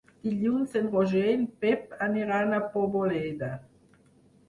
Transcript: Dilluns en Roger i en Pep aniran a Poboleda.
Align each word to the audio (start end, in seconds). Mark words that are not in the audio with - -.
Dilluns 0.27 0.73
en 0.79 0.87
Roger 0.95 1.27
i 1.35 1.35
en 1.35 1.45
Pep 1.67 1.95
aniran 2.09 2.59
a 2.59 2.65
Poboleda. 2.75 3.55